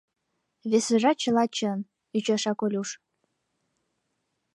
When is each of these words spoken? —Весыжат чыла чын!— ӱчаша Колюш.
—Весыжат 0.69 1.17
чыла 1.23 1.45
чын!— 1.55 1.79
ӱчаша 2.17 2.51
Колюш. 2.59 2.89